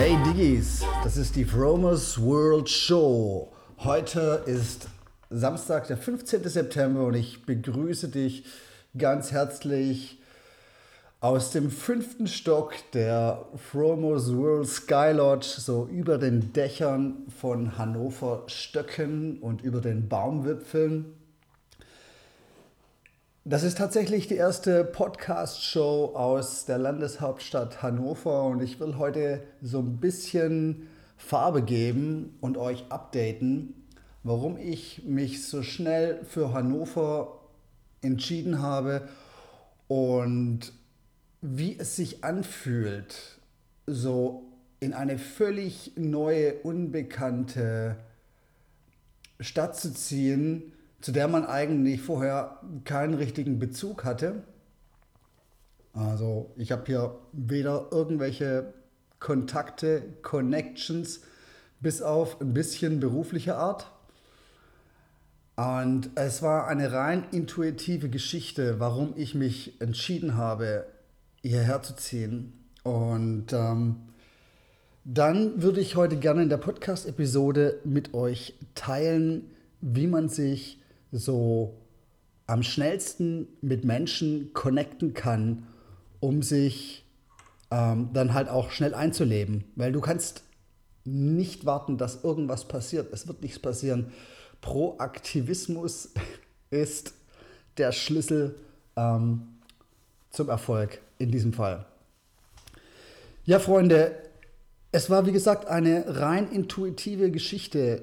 [0.00, 3.52] Hey Diggis, das ist die Fromers World Show.
[3.80, 4.88] Heute ist
[5.28, 6.42] Samstag, der 15.
[6.48, 8.46] September und ich begrüße dich
[8.96, 10.18] ganz herzlich
[11.20, 18.44] aus dem fünften Stock der Fromos World Sky Lodge, so über den Dächern von Hannover
[18.46, 21.12] Stöcken und über den Baumwipfeln.
[23.46, 29.78] Das ist tatsächlich die erste Podcast-Show aus der Landeshauptstadt Hannover und ich will heute so
[29.78, 33.86] ein bisschen Farbe geben und euch updaten,
[34.24, 37.40] warum ich mich so schnell für Hannover
[38.02, 39.08] entschieden habe
[39.88, 40.74] und
[41.40, 43.38] wie es sich anfühlt,
[43.86, 47.96] so in eine völlig neue, unbekannte
[49.40, 54.42] Stadt zu ziehen, zu der man eigentlich vorher keinen richtigen Bezug hatte.
[55.92, 58.72] Also ich habe hier weder irgendwelche
[59.18, 61.20] Kontakte, Connections,
[61.80, 63.90] bis auf ein bisschen berufliche Art.
[65.56, 70.86] Und es war eine rein intuitive Geschichte, warum ich mich entschieden habe,
[71.42, 72.52] hierher zu ziehen.
[72.82, 73.96] Und ähm,
[75.04, 80.79] dann würde ich heute gerne in der Podcast-Episode mit euch teilen, wie man sich
[81.12, 81.76] so
[82.46, 85.66] am schnellsten mit Menschen connecten kann,
[86.18, 87.04] um sich
[87.70, 89.64] ähm, dann halt auch schnell einzuleben.
[89.76, 90.42] Weil du kannst
[91.04, 93.12] nicht warten, dass irgendwas passiert.
[93.12, 94.12] Es wird nichts passieren.
[94.60, 96.10] Proaktivismus
[96.70, 97.14] ist
[97.76, 98.56] der Schlüssel
[98.96, 99.42] ähm,
[100.30, 101.86] zum Erfolg in diesem Fall.
[103.44, 104.14] Ja, Freunde,
[104.92, 108.02] es war wie gesagt eine rein intuitive Geschichte,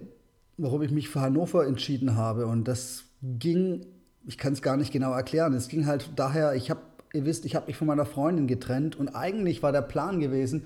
[0.57, 2.47] warum ich mich für Hannover entschieden habe.
[2.47, 3.85] Und das ging,
[4.25, 6.81] ich kann es gar nicht genau erklären, es ging halt daher, ich habe,
[7.13, 10.65] ihr wisst, ich habe mich von meiner Freundin getrennt und eigentlich war der Plan gewesen,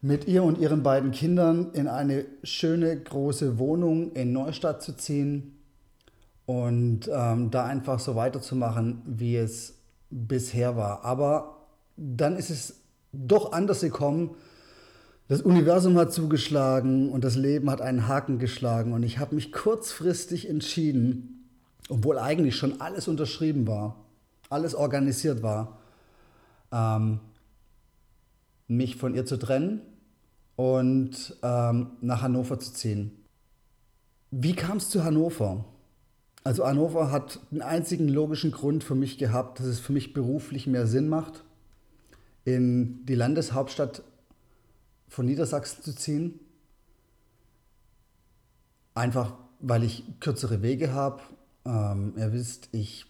[0.00, 5.58] mit ihr und ihren beiden Kindern in eine schöne große Wohnung in Neustadt zu ziehen
[6.44, 9.78] und ähm, da einfach so weiterzumachen, wie es
[10.10, 11.04] bisher war.
[11.04, 12.80] Aber dann ist es
[13.12, 14.34] doch anders gekommen.
[15.32, 18.92] Das Universum hat zugeschlagen und das Leben hat einen Haken geschlagen.
[18.92, 21.48] Und ich habe mich kurzfristig entschieden,
[21.88, 23.96] obwohl eigentlich schon alles unterschrieben war,
[24.50, 25.78] alles organisiert war,
[26.70, 27.20] ähm,
[28.68, 29.80] mich von ihr zu trennen
[30.56, 33.12] und ähm, nach Hannover zu ziehen.
[34.30, 35.64] Wie kam es zu Hannover?
[36.44, 40.66] Also Hannover hat einen einzigen logischen Grund für mich gehabt, dass es für mich beruflich
[40.66, 41.42] mehr Sinn macht,
[42.44, 44.02] in die Landeshauptstadt
[45.12, 46.40] von Niedersachsen zu ziehen.
[48.94, 51.20] Einfach weil ich kürzere Wege habe.
[51.64, 53.06] Ähm, ihr wisst, ich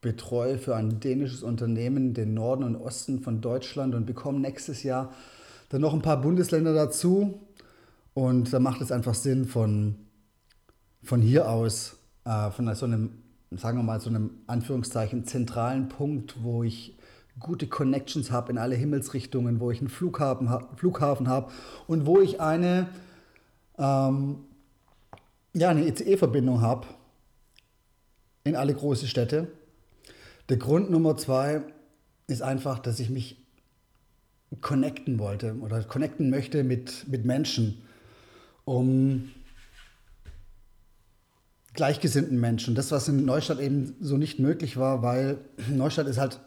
[0.00, 5.12] betreue für ein dänisches Unternehmen den Norden und Osten von Deutschland und bekomme nächstes Jahr
[5.68, 7.40] dann noch ein paar Bundesländer dazu.
[8.14, 9.96] Und da macht es einfach Sinn, von,
[11.02, 13.10] von hier aus äh, von so einem,
[13.50, 16.95] sagen wir mal, so einem Anführungszeichen zentralen Punkt, wo ich
[17.38, 21.52] gute Connections habe in alle Himmelsrichtungen, wo ich einen Flughafen, Flughafen habe
[21.86, 22.88] und wo ich eine,
[23.78, 24.38] ähm,
[25.52, 26.86] ja, eine ECE-Verbindung habe
[28.44, 29.48] in alle große Städte.
[30.48, 31.62] Der Grund Nummer zwei
[32.26, 33.36] ist einfach, dass ich mich
[34.60, 37.82] connecten wollte oder connecten möchte mit, mit Menschen,
[38.64, 39.30] um
[41.74, 42.74] gleichgesinnten Menschen.
[42.74, 46.40] Das, was in Neustadt eben so nicht möglich war, weil Neustadt ist halt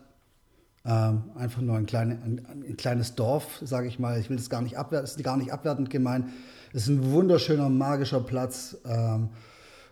[0.89, 4.19] ähm, einfach nur ein, kleine, ein, ein kleines Dorf, sage ich mal.
[4.19, 6.29] Ich will das gar nicht abwerten, ist gar nicht abwertend gemeint.
[6.73, 8.75] Es ist ein wunderschöner, magischer Platz.
[8.85, 9.29] Ähm,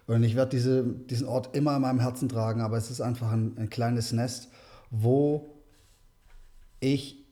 [0.08, 3.32] und ich werde diese, diesen Ort immer in meinem Herzen tragen, aber es ist einfach
[3.32, 4.50] ein, ein kleines Nest,
[4.90, 5.54] wo
[6.80, 7.24] ich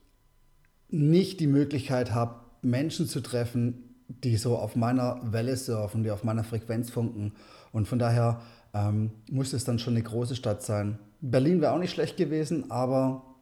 [0.90, 6.24] nicht die Möglichkeit habe, Menschen zu treffen, die so auf meiner Welle surfen, die auf
[6.24, 7.34] meiner Frequenz funken.
[7.72, 8.42] Und von daher
[8.76, 11.00] ähm, muss es dann schon eine große Stadt sein.
[11.22, 13.35] Berlin wäre auch nicht schlecht gewesen, aber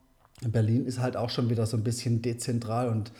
[0.51, 3.11] Berlin ist halt auch schon wieder so ein bisschen dezentral und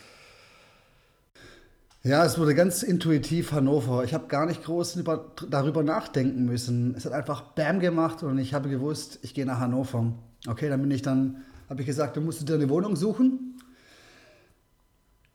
[2.06, 4.04] ja, es wurde ganz intuitiv Hannover.
[4.04, 6.94] Ich habe gar nicht groß über, darüber nachdenken müssen.
[6.94, 10.12] Es hat einfach Bam gemacht und ich habe gewusst, ich gehe nach Hannover.
[10.46, 11.38] Okay, dann bin ich dann,
[11.70, 13.58] habe ich gesagt, du musst dir eine Wohnung suchen.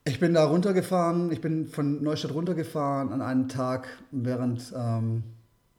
[0.05, 5.23] Ich bin da runtergefahren, ich bin von Neustadt runtergefahren an einem Tag, während ähm,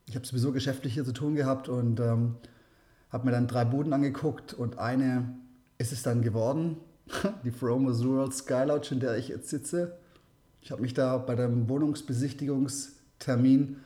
[0.07, 2.35] ich habe sowieso geschäftlich hier zu tun gehabt und ähm,
[3.11, 5.37] habe mir dann drei Buden angeguckt und eine
[5.81, 6.77] ist es dann geworden,
[7.45, 9.97] die Fromers World Sky Lodge, in der ich jetzt sitze.
[10.61, 13.79] Ich habe mich da bei dem Wohnungsbesichtigungstermin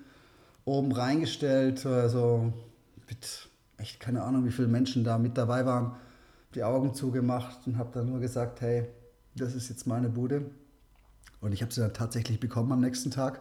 [0.65, 2.53] oben reingestellt, also
[3.09, 3.49] mit
[3.79, 5.95] echt keine Ahnung, wie viele Menschen da mit dabei waren,
[6.57, 8.89] die Augen zugemacht und habe dann nur gesagt, hey,
[9.37, 10.51] das ist jetzt meine Bude.
[11.41, 13.41] Und ich habe sie dann tatsächlich bekommen am nächsten Tag.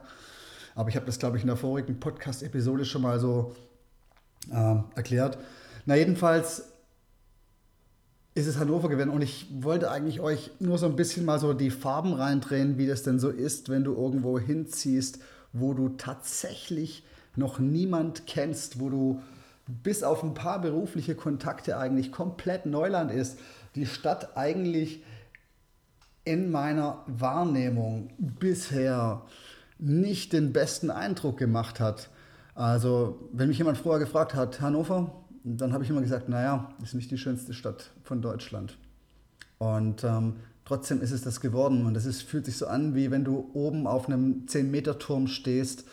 [0.76, 3.56] Aber ich habe das, glaube ich, in der vorigen Podcast-Episode schon mal so
[4.52, 5.40] äh, erklärt.
[5.86, 6.73] Na, jedenfalls
[8.35, 11.53] ist es Hannover gewesen und ich wollte eigentlich euch nur so ein bisschen mal so
[11.53, 15.19] die Farben reindrehen, wie das denn so ist, wenn du irgendwo hinziehst,
[15.51, 17.03] wo du tatsächlich
[17.35, 19.21] noch niemand kennst, wo du
[19.68, 23.39] bis auf ein paar berufliche Kontakte eigentlich komplett Neuland ist.
[23.75, 25.03] Die Stadt eigentlich
[26.25, 29.24] in meiner Wahrnehmung bisher
[29.77, 32.09] nicht den besten Eindruck gemacht hat.
[32.56, 36.94] Also, wenn mich jemand vorher gefragt hat, Hannover, dann habe ich immer gesagt, naja, ist
[36.94, 38.78] nicht die schönste Stadt von Deutschland.
[39.57, 41.86] Und ähm, trotzdem ist es das geworden.
[41.86, 45.86] Und es fühlt sich so an, wie wenn du oben auf einem 10-Meter-Turm stehst,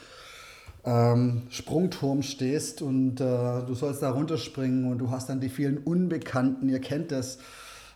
[0.85, 5.79] ähm, Sprungturm stehst und äh, du sollst da runterspringen und du hast dann die vielen
[5.79, 7.39] Unbekannten, ihr kennt das.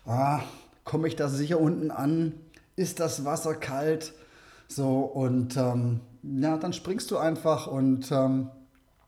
[0.04, 0.40] Ah,
[0.84, 2.34] komme ich da sicher unten an?
[2.76, 4.12] Ist das Wasser kalt?
[4.68, 8.50] So, und ähm, ja, dann springst du einfach und, ähm,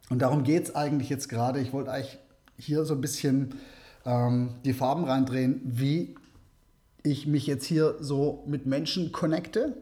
[0.09, 1.61] und darum geht es eigentlich jetzt gerade.
[1.61, 2.19] Ich wollte eigentlich
[2.59, 3.55] hier so ein bisschen
[4.05, 6.15] ähm, die Farben reindrehen, wie
[7.03, 9.77] ich mich jetzt hier so mit Menschen connecte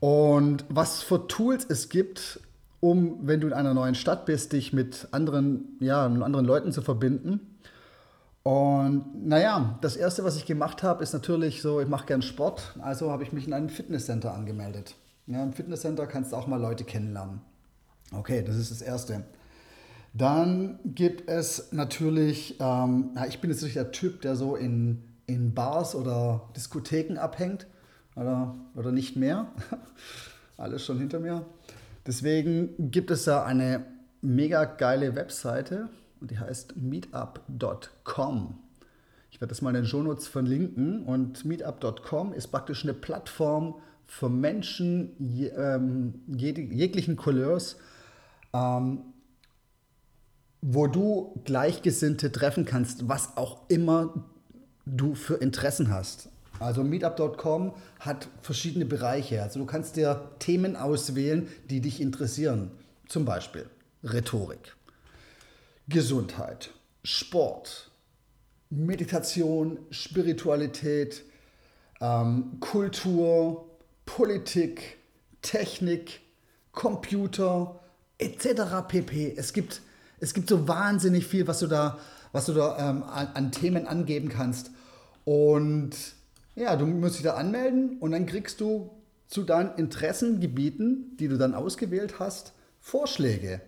[0.00, 2.40] und was für Tools es gibt,
[2.80, 6.72] um, wenn du in einer neuen Stadt bist, dich mit anderen, ja, mit anderen Leuten
[6.72, 7.40] zu verbinden.
[8.42, 12.74] Und naja, das Erste, was ich gemacht habe, ist natürlich so, ich mache gern Sport,
[12.82, 14.96] also habe ich mich in einem Fitnesscenter angemeldet.
[15.26, 17.40] Ja, Im Fitnesscenter kannst du auch mal Leute kennenlernen.
[18.12, 19.24] Okay, das ist das Erste.
[20.16, 25.02] Dann gibt es natürlich, ähm, ja, ich bin jetzt nicht der Typ, der so in,
[25.26, 27.66] in Bars oder Diskotheken abhängt
[28.14, 29.48] oder, oder nicht mehr.
[30.56, 31.44] Alles schon hinter mir.
[32.06, 33.84] Deswegen gibt es da eine
[34.22, 35.88] mega geile Webseite
[36.20, 38.58] und die heißt meetup.com.
[39.32, 43.74] Ich werde das mal in den Shownotes verlinken und meetup.com ist praktisch eine Plattform
[44.06, 45.16] für Menschen
[45.56, 47.78] ähm, jeglichen Couleurs,
[48.52, 49.00] ähm,
[50.66, 54.24] wo du Gleichgesinnte treffen kannst, was auch immer
[54.86, 56.30] du für Interessen hast.
[56.58, 59.42] Also meetup.com hat verschiedene Bereiche.
[59.42, 62.70] Also du kannst dir Themen auswählen, die dich interessieren.
[63.08, 63.66] Zum Beispiel
[64.02, 64.74] Rhetorik,
[65.86, 66.70] Gesundheit,
[67.02, 67.90] Sport,
[68.70, 71.24] Meditation, Spiritualität,
[72.00, 73.68] ähm, Kultur,
[74.06, 74.96] Politik,
[75.42, 76.22] Technik,
[76.72, 77.80] Computer
[78.16, 78.88] etc.
[78.88, 79.34] pp.
[79.36, 79.82] Es gibt
[80.20, 81.98] es gibt so wahnsinnig viel, was du da,
[82.32, 84.70] was du da ähm, an, an, Themen angeben kannst.
[85.24, 85.92] Und
[86.54, 88.90] ja, du musst dich da anmelden und dann kriegst du
[89.28, 93.60] zu deinen Interessengebieten, die du dann ausgewählt hast, Vorschläge.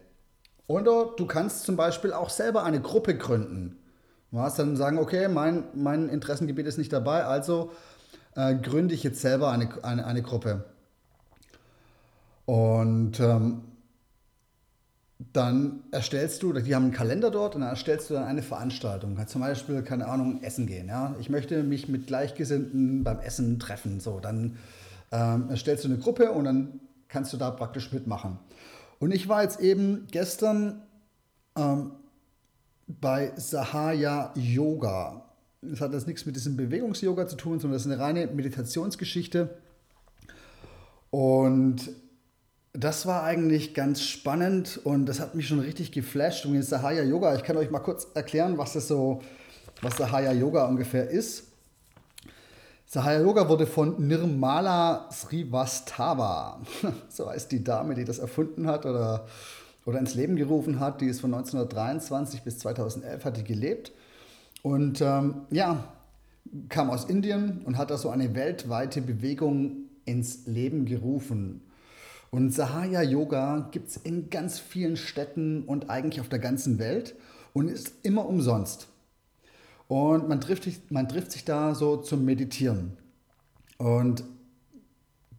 [0.66, 3.78] Oder du kannst zum Beispiel auch selber eine Gruppe gründen.
[4.32, 7.72] Du hast dann sagen, okay, mein, mein Interessengebiet ist nicht dabei, also
[8.34, 10.64] äh, gründe ich jetzt selber eine, eine, eine Gruppe.
[12.44, 13.62] Und ähm,
[15.36, 19.18] dann erstellst du, die haben einen Kalender dort und dann erstellst du dann eine Veranstaltung.
[19.26, 20.88] Zum Beispiel, keine Ahnung, Essen gehen.
[20.88, 21.14] Ja?
[21.20, 24.00] Ich möchte mich mit Gleichgesinnten beim Essen treffen.
[24.00, 24.56] So, dann
[25.12, 28.38] ähm, erstellst du eine Gruppe und dann kannst du da praktisch mitmachen.
[28.98, 30.82] Und ich war jetzt eben gestern
[31.56, 31.92] ähm,
[32.86, 35.22] bei Sahaya Yoga.
[35.60, 39.50] Das hat jetzt nichts mit diesem Bewegungs-Yoga zu tun, sondern das ist eine reine Meditationsgeschichte.
[41.10, 41.90] Und
[42.78, 46.44] das war eigentlich ganz spannend und das hat mich schon richtig geflasht.
[46.44, 49.22] Und jetzt Sahaya Yoga, ich kann euch mal kurz erklären, was das so,
[49.80, 51.44] was Sahaya Yoga ungefähr ist.
[52.84, 56.60] Sahaya Yoga wurde von Nirmala Srivastava,
[57.08, 59.26] so heißt die Dame, die das erfunden hat oder,
[59.86, 61.00] oder ins Leben gerufen hat.
[61.00, 63.92] Die ist von 1923 bis 2011 hat die gelebt
[64.62, 65.84] und ähm, ja,
[66.68, 71.62] kam aus Indien und hat da so eine weltweite Bewegung ins Leben gerufen.
[72.30, 77.14] Und Sahaya Yoga gibt es in ganz vielen Städten und eigentlich auf der ganzen Welt
[77.52, 78.88] und ist immer umsonst.
[79.88, 82.96] Und man trifft, man trifft sich da so zum Meditieren.
[83.78, 84.24] Und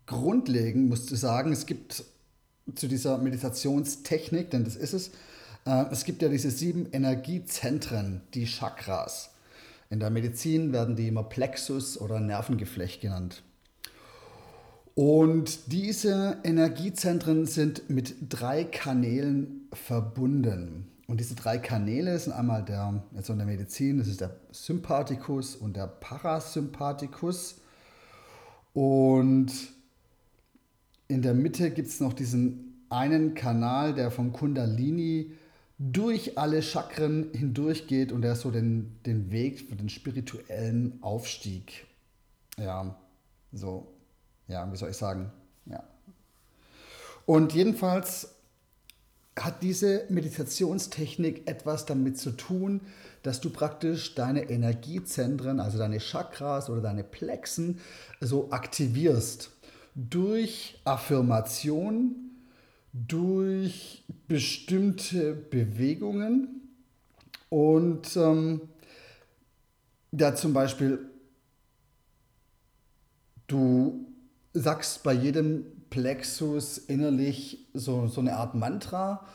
[0.06, 2.04] grundlegend musst du sagen, es gibt
[2.76, 5.12] zu dieser Meditationstechnik, denn das ist es,
[5.66, 9.32] äh, es gibt ja diese sieben Energiezentren, die Chakras.
[9.90, 13.44] In der Medizin werden die immer Plexus oder Nervengeflecht genannt.
[14.98, 20.88] Und diese Energiezentren sind mit drei Kanälen verbunden.
[21.06, 25.56] Und diese drei Kanäle sind einmal der, also in der Medizin, das ist der Sympathikus
[25.56, 27.62] und der Parasympathikus.
[28.74, 29.52] Und
[31.08, 35.32] in der Mitte gibt es noch diesen einen Kanal, der vom Kundalini
[35.78, 41.86] durch alle Chakren hindurchgeht und der so den, den Weg für den spirituellen Aufstieg.
[42.60, 42.98] Ja,
[43.52, 43.94] so,
[44.48, 45.32] ja, wie soll ich sagen?
[45.66, 45.84] Ja.
[47.26, 48.36] Und jedenfalls
[49.38, 52.82] hat diese Meditationstechnik etwas damit zu tun,
[53.24, 57.80] dass du praktisch deine Energiezentren, also deine Chakras oder deine Plexen,
[58.22, 59.52] so aktivierst
[59.96, 62.32] durch Affirmation,
[62.94, 66.62] durch bestimmte Bewegungen
[67.50, 68.62] und ähm,
[70.12, 71.00] ja zum Beispiel
[73.48, 74.06] du
[74.54, 79.26] sagst bei jedem Plexus innerlich so, so eine Art Mantra.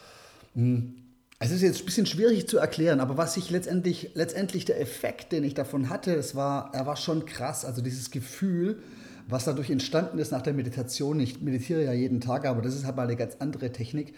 [0.54, 0.94] Hm.
[1.38, 5.32] Es ist jetzt ein bisschen schwierig zu erklären, aber was ich letztendlich, letztendlich der Effekt,
[5.32, 7.64] den ich davon hatte, das war, er war schon krass.
[7.64, 8.80] Also dieses Gefühl,
[9.26, 11.18] was dadurch entstanden ist nach der Meditation.
[11.18, 14.14] Ich meditiere ja jeden Tag, aber das ist halt mal eine ganz andere Technik.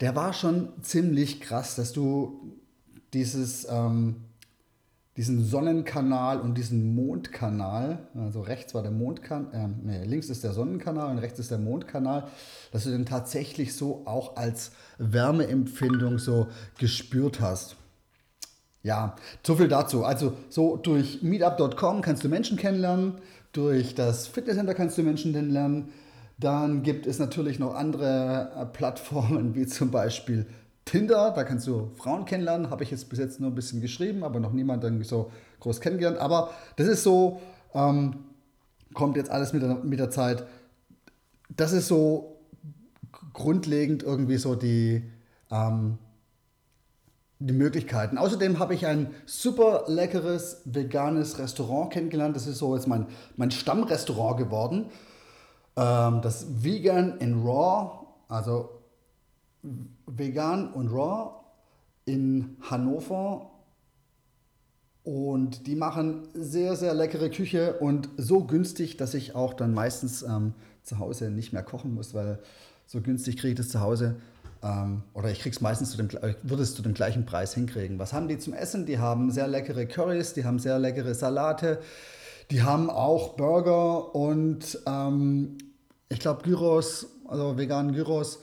[0.00, 2.52] Der war schon ziemlich krass, dass du
[3.12, 4.16] dieses, ähm,
[5.16, 10.52] diesen Sonnenkanal und diesen Mondkanal, also rechts war der Mondkanal, äh, nee, links ist der
[10.52, 12.28] Sonnenkanal und rechts ist der Mondkanal,
[12.70, 17.76] dass du den tatsächlich so auch als Wärmeempfindung so gespürt hast.
[18.82, 20.04] Ja, so viel dazu.
[20.04, 23.14] Also so durch meetup.com kannst du Menschen kennenlernen,
[23.52, 25.88] durch das Fitnesscenter kannst du Menschen kennenlernen.
[26.38, 30.46] Dann gibt es natürlich noch andere äh, Plattformen wie zum Beispiel
[30.86, 34.22] Tinder, da kannst du Frauen kennenlernen, habe ich jetzt bis jetzt nur ein bisschen geschrieben,
[34.22, 36.18] aber noch niemanden so groß kennengelernt.
[36.18, 37.40] Aber das ist so,
[37.74, 38.24] ähm,
[38.94, 40.46] kommt jetzt alles mit der, mit der Zeit.
[41.54, 42.38] Das ist so
[43.32, 45.02] grundlegend irgendwie so die,
[45.50, 45.98] ähm,
[47.40, 48.16] die Möglichkeiten.
[48.16, 52.36] Außerdem habe ich ein super leckeres veganes Restaurant kennengelernt.
[52.36, 54.86] Das ist so jetzt mein, mein Stammrestaurant geworden.
[55.76, 58.75] Ähm, das Vegan in Raw, also
[60.06, 61.30] vegan und raw
[62.04, 63.50] in Hannover.
[65.04, 70.22] Und die machen sehr, sehr leckere Küche und so günstig, dass ich auch dann meistens
[70.22, 72.40] ähm, zu Hause nicht mehr kochen muss, weil
[72.86, 74.16] so günstig kriege ich das zu Hause.
[74.62, 76.08] Ähm, oder ich krieg's meistens zu dem,
[76.42, 77.98] würde es zu dem gleichen Preis hinkriegen.
[77.98, 78.86] Was haben die zum Essen?
[78.86, 81.78] Die haben sehr leckere Currys, die haben sehr leckere Salate,
[82.50, 85.58] die haben auch Burger und ähm,
[86.08, 88.40] ich glaube Gyros, also veganen Gyros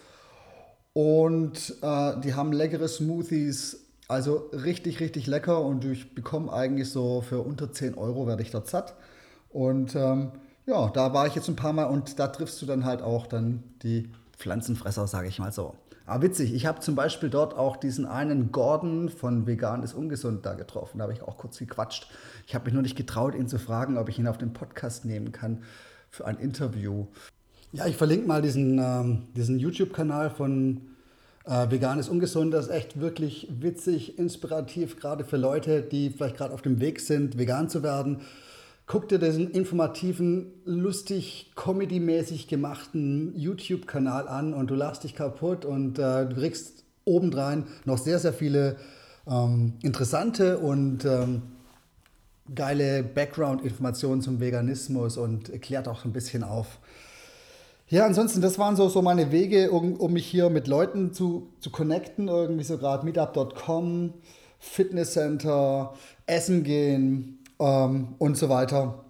[0.93, 3.79] und äh, die haben leckere Smoothies.
[4.07, 5.61] Also richtig, richtig lecker.
[5.61, 8.95] Und ich bekomme eigentlich so für unter 10 Euro werde ich dort satt.
[9.49, 10.31] Und ähm,
[10.65, 13.27] ja, da war ich jetzt ein paar Mal und da triffst du dann halt auch
[13.27, 15.75] dann die Pflanzenfresser, sage ich mal so.
[16.05, 20.45] Aber witzig, ich habe zum Beispiel dort auch diesen einen Gordon von Vegan ist ungesund
[20.45, 20.97] da getroffen.
[20.97, 22.07] Da habe ich auch kurz gequatscht.
[22.45, 25.05] Ich habe mich nur nicht getraut, ihn zu fragen, ob ich ihn auf den Podcast
[25.05, 25.63] nehmen kann
[26.09, 27.07] für ein Interview.
[27.75, 30.81] Ja, ich verlinke mal diesen, ähm, diesen YouTube-Kanal von
[31.43, 32.53] äh, Vegan ist ungesund.
[32.53, 36.99] Das ist echt wirklich witzig, inspirativ, gerade für Leute, die vielleicht gerade auf dem Weg
[36.99, 38.21] sind, vegan zu werden.
[38.85, 45.97] Guck dir diesen informativen, lustig, comedy-mäßig gemachten YouTube-Kanal an und du lachst dich kaputt und
[45.97, 48.75] äh, du kriegst obendrein noch sehr, sehr viele
[49.25, 51.41] ähm, interessante und ähm,
[52.53, 56.77] geile Background-Informationen zum Veganismus und klärt auch ein bisschen auf,
[57.87, 61.49] ja, ansonsten, das waren so, so meine Wege, um, um mich hier mit Leuten zu,
[61.59, 62.27] zu connecten.
[62.27, 64.13] Irgendwie so gerade meetup.com,
[64.59, 65.93] Fitnesscenter,
[66.25, 69.03] Essen gehen ähm, und so weiter.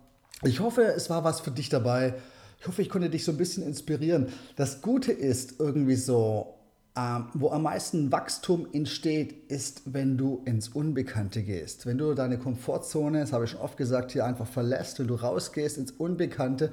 [0.44, 2.16] Ich hoffe, es war was für dich dabei.
[2.60, 4.28] Ich hoffe, ich konnte dich so ein bisschen inspirieren.
[4.56, 6.56] Das Gute ist irgendwie so,
[6.98, 11.86] ähm, wo am meisten Wachstum entsteht, ist, wenn du ins Unbekannte gehst.
[11.86, 15.16] Wenn du deine Komfortzone, das habe ich schon oft gesagt, hier einfach verlässt, wenn du
[15.16, 16.72] rausgehst ins Unbekannte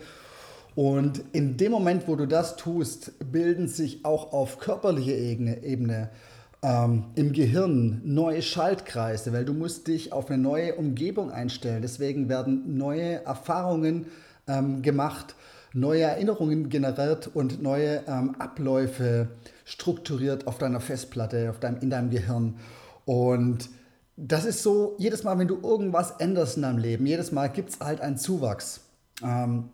[0.75, 6.11] und in dem Moment, wo du das tust, bilden sich auch auf körperlicher Ebene, Ebene
[6.63, 11.83] ähm, im Gehirn neue Schaltkreise, weil du musst dich auf eine neue Umgebung einstellen.
[11.83, 14.07] Deswegen werden neue Erfahrungen
[14.47, 15.35] ähm, gemacht,
[15.73, 19.29] neue Erinnerungen generiert und neue ähm, Abläufe
[19.65, 22.57] strukturiert auf deiner Festplatte, auf deinem, in deinem Gehirn.
[23.07, 23.71] Und
[24.17, 27.71] das ist so, jedes Mal, wenn du irgendwas änderst in deinem Leben, jedes Mal gibt
[27.71, 28.81] es halt einen Zuwachs.
[29.23, 29.71] Ähm,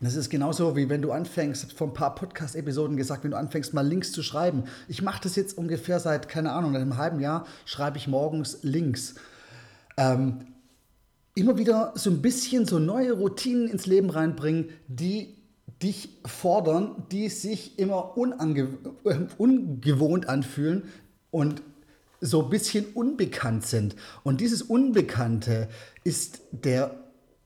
[0.00, 3.74] das ist genauso wie wenn du anfängst, vor ein paar Podcast-Episoden gesagt, wenn du anfängst,
[3.74, 4.64] mal Links zu schreiben.
[4.88, 9.16] Ich mache das jetzt ungefähr seit, keine Ahnung, einem halben Jahr schreibe ich morgens Links.
[9.98, 10.46] Ähm,
[11.34, 15.36] immer wieder so ein bisschen so neue Routinen ins Leben reinbringen, die
[15.82, 18.68] dich fordern, die sich immer unange
[19.04, 20.84] äh, ungewohnt anfühlen
[21.30, 21.62] und
[22.20, 23.96] so ein bisschen unbekannt sind.
[24.22, 25.68] Und dieses Unbekannte
[26.04, 26.94] ist der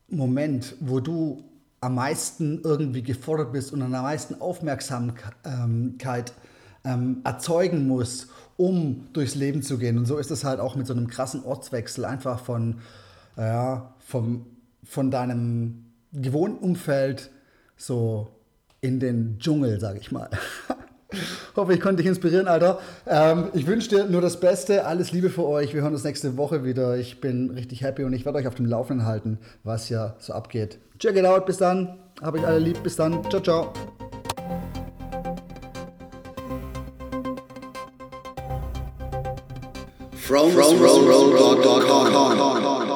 [0.09, 1.45] Moment, wo du
[1.85, 6.33] am meisten irgendwie gefordert bist und am meisten Aufmerksamkeit
[6.83, 9.99] ähm, erzeugen musst, um durchs Leben zu gehen.
[9.99, 12.77] Und so ist es halt auch mit so einem krassen Ortswechsel, einfach von,
[13.37, 14.47] ja, vom,
[14.83, 17.31] von deinem gewohnten Umfeld
[17.77, 18.29] so
[18.81, 20.31] in den Dschungel, sag ich mal.
[21.57, 22.81] Hoffe, ich konnte dich inspirieren, Alter.
[23.07, 24.87] Ähm, ich wünsche dir nur das Beste.
[24.87, 25.75] Alles Liebe für euch.
[25.75, 26.97] Wir hören uns nächste Woche wieder.
[26.97, 30.33] Ich bin richtig happy und ich werde euch auf dem Laufenden halten, was ja so
[30.33, 30.79] abgeht.
[30.99, 31.47] Check it out.
[31.47, 31.99] Bis dann.
[32.23, 32.83] Habe ich alle lieb.
[32.83, 33.23] Bis dann.
[33.31, 33.73] Ciao, ciao.
[40.13, 42.94] From, from, from, from, from, from, from, from, from.